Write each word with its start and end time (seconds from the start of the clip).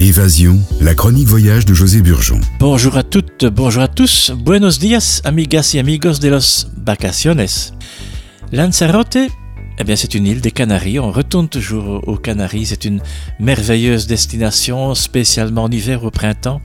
Évasion, 0.00 0.58
la 0.80 0.92
chronique 0.96 1.28
voyage 1.28 1.66
de 1.66 1.72
José 1.72 2.02
Burgeon. 2.02 2.40
Bonjour 2.58 2.96
à 2.96 3.04
toutes, 3.04 3.44
bonjour 3.44 3.80
à 3.80 3.86
tous. 3.86 4.32
Buenos 4.36 4.80
días, 4.80 5.20
amigas 5.22 5.72
y 5.72 5.78
amigos 5.78 6.18
de 6.18 6.30
los 6.30 6.66
vacaciones. 6.76 7.72
Lanzarote, 8.50 9.18
eh 9.78 9.84
bien, 9.84 9.94
c'est 9.94 10.14
une 10.14 10.26
île 10.26 10.40
des 10.40 10.50
Canaries. 10.50 10.98
On 10.98 11.12
retourne 11.12 11.48
toujours 11.48 12.02
aux 12.08 12.16
Canaries. 12.16 12.66
C'est 12.66 12.84
une 12.84 13.00
merveilleuse 13.38 14.08
destination, 14.08 14.96
spécialement 14.96 15.62
en 15.62 15.70
hiver 15.70 16.02
ou 16.02 16.08
au 16.08 16.10
printemps. 16.10 16.60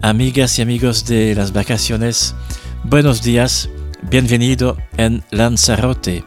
Amigas 0.00 0.54
y 0.58 0.62
amigos 0.62 1.04
de 1.08 1.34
las 1.34 1.52
vacaciones, 1.52 2.36
buenos 2.84 3.22
días, 3.22 3.68
bienvenido 4.08 4.76
en 5.00 5.18
Lanzarote. 5.32 6.22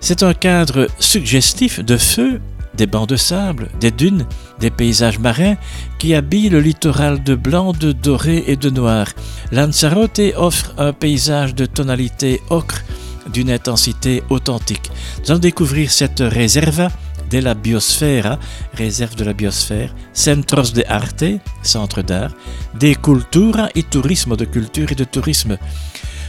C'est 0.00 0.24
un 0.24 0.34
cadre 0.34 0.88
suggestif 0.98 1.78
de 1.78 1.96
feu 1.96 2.40
des 2.76 2.86
bancs 2.86 3.08
de 3.08 3.16
sable, 3.16 3.68
des 3.80 3.90
dunes, 3.90 4.26
des 4.60 4.70
paysages 4.70 5.18
marins 5.18 5.56
qui 5.98 6.14
habillent 6.14 6.48
le 6.48 6.60
littoral 6.60 7.22
de 7.22 7.34
blanc, 7.34 7.72
de 7.72 7.92
doré 7.92 8.44
et 8.46 8.56
de 8.56 8.70
noir. 8.70 9.06
Lanzarote 9.52 10.20
offre 10.36 10.74
un 10.78 10.92
paysage 10.92 11.54
de 11.54 11.66
tonalité 11.66 12.40
ocre 12.50 12.82
d'une 13.32 13.50
intensité 13.50 14.22
authentique. 14.30 14.90
Nous 15.20 15.30
allons 15.30 15.40
découvrir 15.40 15.90
cette 15.90 16.20
réserva 16.20 16.88
de 17.30 17.38
la 17.38 17.54
biosfera, 17.54 18.38
réserve 18.74 19.16
de 19.16 19.24
la 19.24 19.32
biosphère, 19.32 19.94
centros 20.12 20.72
de 20.72 20.84
arte, 20.88 21.24
centre 21.62 22.02
d'art, 22.02 22.32
de 22.78 22.92
cultura 22.94 23.68
et 23.74 23.82
tourisme, 23.82 24.36
de 24.36 24.44
culture 24.44 24.92
et 24.92 24.94
de 24.94 25.04
tourisme. 25.04 25.58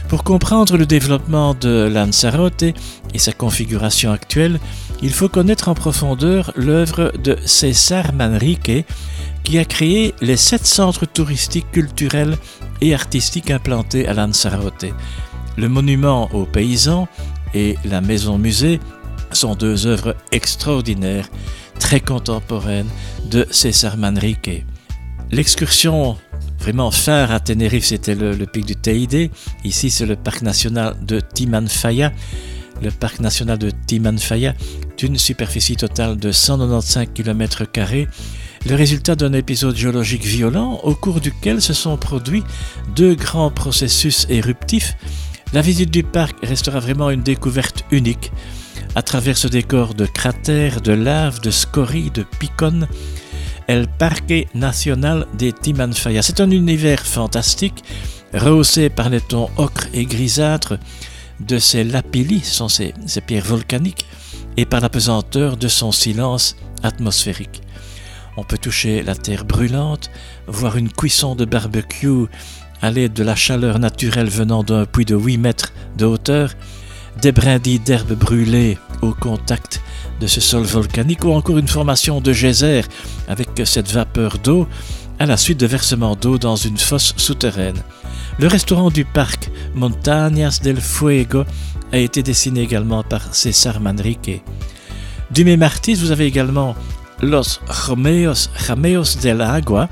Pour 0.08 0.22
comprendre 0.22 0.76
le 0.76 0.86
développement 0.86 1.54
de 1.54 1.90
Lanzarote 1.92 2.62
et 2.62 3.18
sa 3.18 3.32
configuration 3.32 4.12
actuelle, 4.12 4.60
il 5.02 5.12
faut 5.12 5.28
connaître 5.28 5.68
en 5.68 5.74
profondeur 5.74 6.52
l'œuvre 6.54 7.12
de 7.22 7.36
César 7.44 8.12
Manrique, 8.12 8.86
qui 9.42 9.58
a 9.58 9.64
créé 9.64 10.14
les 10.20 10.36
sept 10.36 10.64
centres 10.64 11.06
touristiques 11.06 11.70
culturels 11.72 12.36
et 12.80 12.94
artistiques 12.94 13.50
implantés 13.50 14.06
à 14.06 14.14
Lanzarote. 14.14 14.86
Le 15.56 15.68
monument 15.68 16.28
aux 16.32 16.46
paysans 16.46 17.08
et 17.52 17.76
la 17.84 18.00
maison 18.00 18.38
musée 18.38 18.78
sont 19.32 19.56
deux 19.56 19.88
œuvres 19.88 20.14
extraordinaires, 20.30 21.28
très 21.80 22.00
contemporaines 22.00 22.90
de 23.28 23.44
César 23.50 23.96
Manrique. 23.96 24.64
L'excursion 25.32 26.16
vraiment 26.66 26.90
phare 26.90 27.30
à 27.30 27.38
Tenerife, 27.38 27.84
c'était 27.84 28.16
le, 28.16 28.44
pic 28.44 28.66
du 28.66 28.74
Teide. 28.74 29.30
Ici, 29.62 29.88
c'est 29.88 30.04
le 30.04 30.16
parc 30.16 30.42
national 30.42 30.96
de 31.00 31.20
Timanfaya. 31.20 32.12
Le 32.82 32.90
parc 32.90 33.20
national 33.20 33.56
de 33.56 33.70
Timanfaya, 33.86 34.52
d'une 34.98 35.16
superficie 35.16 35.76
totale 35.76 36.16
de 36.16 36.32
195 36.32 37.06
km, 37.14 37.62
le 38.68 38.74
résultat 38.74 39.14
d'un 39.14 39.32
épisode 39.32 39.76
géologique 39.76 40.24
violent 40.24 40.80
au 40.82 40.96
cours 40.96 41.20
duquel 41.20 41.62
se 41.62 41.72
sont 41.72 41.96
produits 41.96 42.42
deux 42.96 43.14
grands 43.14 43.52
processus 43.52 44.26
éruptifs. 44.28 44.96
La 45.52 45.60
visite 45.62 45.92
du 45.92 46.02
parc 46.02 46.34
restera 46.44 46.80
vraiment 46.80 47.10
une 47.10 47.22
découverte 47.22 47.84
unique. 47.92 48.32
À 48.96 49.02
travers 49.02 49.38
ce 49.38 49.46
décor 49.46 49.94
de 49.94 50.04
cratères, 50.04 50.80
de 50.80 50.92
laves, 50.92 51.40
de 51.40 51.52
scories, 51.52 52.10
de 52.10 52.24
picones, 52.40 52.88
El 53.68 53.88
Parque 53.88 54.46
Nacional 54.54 55.26
de 55.36 55.50
Timanfaya. 55.50 56.22
C'est 56.22 56.40
un 56.40 56.50
univers 56.50 57.04
fantastique, 57.04 57.82
rehaussé 58.32 58.90
par 58.90 59.08
les 59.08 59.20
tons 59.20 59.50
ocre 59.56 59.88
et 59.92 60.04
grisâtres 60.04 60.78
de 61.40 61.58
ses 61.58 61.82
lapillis, 61.82 62.44
sont 62.44 62.68
ces, 62.68 62.94
ces 63.06 63.20
pierres 63.20 63.44
volcaniques, 63.44 64.06
et 64.56 64.66
par 64.66 64.80
la 64.80 64.88
pesanteur 64.88 65.56
de 65.56 65.66
son 65.66 65.90
silence 65.90 66.56
atmosphérique. 66.84 67.60
On 68.36 68.44
peut 68.44 68.58
toucher 68.58 69.02
la 69.02 69.16
terre 69.16 69.44
brûlante, 69.44 70.10
voir 70.46 70.76
une 70.76 70.92
cuisson 70.92 71.34
de 71.34 71.44
barbecue 71.44 72.26
à 72.82 72.92
l'aide 72.92 73.14
de 73.14 73.24
la 73.24 73.34
chaleur 73.34 73.80
naturelle 73.80 74.28
venant 74.28 74.62
d'un 74.62 74.84
puits 74.84 75.04
de 75.04 75.16
8 75.16 75.38
mètres 75.38 75.72
de 75.96 76.04
hauteur, 76.04 76.52
des 77.20 77.32
brindilles 77.32 77.80
d'herbe 77.80 78.12
brûlées 78.12 78.78
au 79.06 79.14
contact 79.14 79.80
de 80.20 80.26
ce 80.26 80.40
sol 80.40 80.64
volcanique 80.64 81.24
ou 81.24 81.32
encore 81.32 81.58
une 81.58 81.68
formation 81.68 82.20
de 82.20 82.32
geyser 82.32 82.82
avec 83.28 83.48
cette 83.64 83.90
vapeur 83.90 84.38
d'eau 84.38 84.66
à 85.18 85.26
la 85.26 85.36
suite 85.36 85.58
de 85.58 85.66
versements 85.66 86.16
d'eau 86.16 86.38
dans 86.38 86.56
une 86.56 86.78
fosse 86.78 87.14
souterraine. 87.16 87.82
Le 88.38 88.48
restaurant 88.48 88.90
du 88.90 89.04
parc 89.04 89.50
Montañas 89.74 90.60
del 90.62 90.80
Fuego 90.80 91.44
a 91.92 91.98
été 91.98 92.22
dessiné 92.22 92.60
également 92.60 93.02
par 93.02 93.34
César 93.34 93.80
Manrique. 93.80 94.42
Du 95.30 95.44
même 95.44 95.62
artiste, 95.62 96.02
vous 96.02 96.10
avez 96.10 96.26
également 96.26 96.74
Los 97.22 97.60
Romeos, 97.68 98.48
Rameos 98.54 99.16
del 99.22 99.40
Agua. 99.40 99.88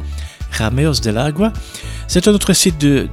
Rameos 0.53 1.01
del 1.03 1.19
Agua, 1.19 1.53
c'est 2.07 2.29
un 2.29 2.33
autre 2.33 2.53
site 2.53 2.79
de, 2.81 3.09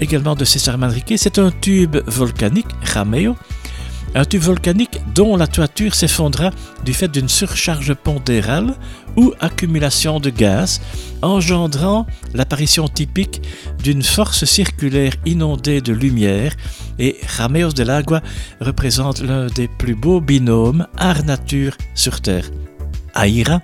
également 0.00 0.34
de 0.34 0.44
César 0.44 0.78
Manrique. 0.78 1.14
C'est 1.16 1.38
un 1.38 1.50
tube 1.50 1.96
volcanique, 2.06 2.68
Rameo, 2.82 3.36
un 4.14 4.24
tube 4.24 4.42
volcanique 4.42 5.00
dont 5.14 5.36
la 5.36 5.46
toiture 5.46 5.94
s'effondra 5.94 6.50
du 6.84 6.94
fait 6.94 7.08
d'une 7.08 7.28
surcharge 7.28 7.94
pondérale 7.94 8.74
ou 9.16 9.32
accumulation 9.40 10.20
de 10.20 10.30
gaz, 10.30 10.80
engendrant 11.22 12.06
l'apparition 12.34 12.88
typique 12.88 13.42
d'une 13.82 14.02
force 14.02 14.44
circulaire 14.44 15.14
inondée 15.26 15.80
de 15.80 15.92
lumière, 15.92 16.54
et 16.98 17.16
Rameos 17.36 17.72
de 17.72 17.82
l'Agua 17.82 18.22
représente 18.60 19.20
l'un 19.20 19.46
des 19.46 19.68
plus 19.68 19.94
beaux 19.94 20.20
binômes 20.20 20.86
art-nature 20.96 21.76
sur 21.94 22.20
Terre. 22.20 22.50
Aïra 23.14 23.60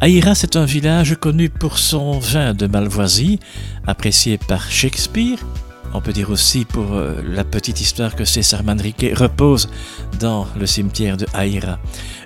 Aïra, 0.00 0.34
c'est 0.34 0.56
un 0.56 0.64
village 0.64 1.16
connu 1.16 1.48
pour 1.48 1.78
son 1.78 2.18
vin 2.18 2.52
de 2.52 2.66
Malvoisie, 2.66 3.38
apprécié 3.86 4.38
par 4.38 4.70
Shakespeare, 4.70 5.38
on 5.94 6.00
peut 6.00 6.12
dire 6.12 6.30
aussi 6.30 6.64
pour 6.64 6.92
euh, 6.92 7.22
la 7.24 7.44
petite 7.44 7.80
histoire 7.80 8.16
que 8.16 8.24
César 8.24 8.64
Manrique 8.64 9.06
repose 9.14 9.70
dans 10.18 10.46
le 10.58 10.66
cimetière 10.66 11.16
de 11.16 11.26
Haïra. 11.32 11.78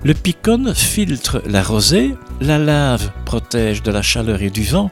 Le 0.02 0.14
picon 0.14 0.72
filtre 0.74 1.42
la 1.46 1.62
rosée, 1.62 2.14
la 2.40 2.58
lave 2.58 3.10
protège 3.26 3.82
de 3.82 3.90
la 3.90 4.00
chaleur 4.00 4.40
et 4.42 4.50
du 4.50 4.64
vent, 4.64 4.90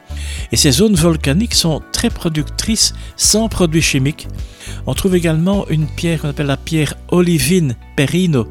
et 0.51 0.55
ces 0.57 0.71
zones 0.71 0.95
volcaniques 0.95 1.55
sont 1.55 1.81
très 1.91 2.11
productrices 2.11 2.93
sans 3.15 3.49
produits 3.49 3.81
chimiques. 3.81 4.27
On 4.85 4.93
trouve 4.93 5.15
également 5.15 5.67
une 5.69 5.87
pierre 5.87 6.21
qu'on 6.21 6.29
appelle 6.29 6.47
la 6.47 6.57
pierre 6.57 6.93
olivine 7.09 7.75
perino, 7.95 8.47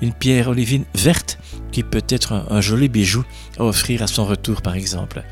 une 0.00 0.12
pierre 0.12 0.48
olivine 0.48 0.84
verte 0.94 1.38
qui 1.70 1.84
peut 1.84 2.04
être 2.08 2.44
un 2.50 2.60
joli 2.60 2.88
bijou 2.88 3.24
à 3.58 3.64
offrir 3.64 4.02
à 4.02 4.08
son 4.08 4.24
retour 4.24 4.60
par 4.60 4.74
exemple. 4.74 5.22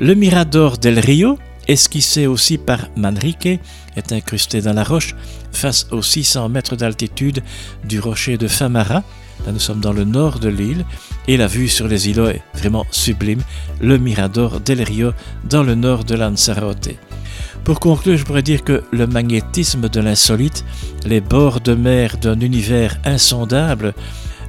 Le 0.00 0.14
Mirador 0.14 0.78
del 0.78 0.98
Rio, 0.98 1.38
esquissé 1.68 2.26
aussi 2.26 2.58
par 2.58 2.88
Manrique, 2.96 3.48
est 3.96 4.12
incrusté 4.12 4.60
dans 4.60 4.72
la 4.72 4.84
roche 4.84 5.14
face 5.52 5.86
aux 5.90 6.02
600 6.02 6.48
mètres 6.48 6.76
d'altitude 6.76 7.42
du 7.84 8.00
rocher 8.00 8.36
de 8.36 8.48
Famara. 8.48 9.04
Là, 9.46 9.52
nous 9.52 9.60
sommes 9.60 9.80
dans 9.80 9.92
le 9.92 10.04
nord 10.04 10.40
de 10.40 10.48
l'île 10.48 10.84
et 11.28 11.36
la 11.36 11.46
vue 11.46 11.68
sur 11.68 11.86
les 11.86 12.08
îlots 12.08 12.28
est 12.28 12.42
vraiment 12.54 12.86
sublime. 12.90 13.42
Le 13.80 13.98
Mirador 13.98 14.60
del 14.60 14.82
Rio 14.82 15.12
dans 15.44 15.62
le 15.62 15.74
nord 15.74 16.04
de 16.04 16.16
Lanzarote. 16.16 16.90
Pour 17.64 17.80
conclure, 17.80 18.16
je 18.16 18.24
pourrais 18.24 18.42
dire 18.42 18.64
que 18.64 18.82
le 18.92 19.06
magnétisme 19.06 19.88
de 19.88 20.00
l'insolite, 20.00 20.64
les 21.04 21.20
bords 21.20 21.60
de 21.60 21.74
mer 21.74 22.16
d'un 22.16 22.40
univers 22.40 22.98
insondable, 23.04 23.94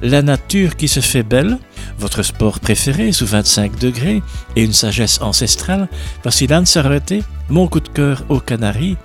la 0.02 0.22
nature 0.22 0.76
qui 0.76 0.88
se 0.88 1.00
fait 1.00 1.22
belle, 1.22 1.58
votre 2.00 2.22
sport 2.22 2.58
préféré 2.58 3.12
sous 3.12 3.26
25 3.26 3.78
degrés 3.78 4.22
et 4.56 4.64
une 4.64 4.72
sagesse 4.72 5.20
ancestrale, 5.20 5.88
voici 6.22 6.46
Lanzarote, 6.46 7.12
mon 7.48 7.68
coup 7.68 7.80
de 7.80 7.88
cœur 7.88 8.24
aux 8.28 8.40
Canaries. 8.40 8.96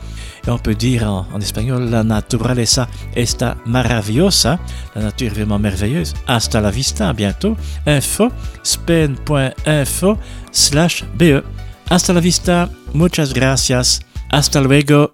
Et 0.48 0.50
on 0.50 0.58
peut 0.58 0.76
dire 0.76 1.10
en, 1.10 1.40
espagnol, 1.40 1.90
la 1.90 2.04
naturaleza 2.04 2.88
está 3.16 3.58
maravillosa, 3.66 4.60
la 4.96 5.02
nature 5.04 5.32
vraiment 5.32 5.60
merveilleuse. 5.60 6.14
Hasta 6.28 6.62
la 6.62 6.72
vista, 6.72 7.12
bientôt. 7.14 7.58
Info, 7.88 8.32
spen.info 8.64 10.18
slash 10.52 11.04
be. 11.18 11.44
Hasta 11.90 12.14
la 12.14 12.20
vista, 12.20 12.70
muchas 12.94 13.34
gracias, 13.34 14.02
hasta 14.30 14.62
luego. 14.62 15.12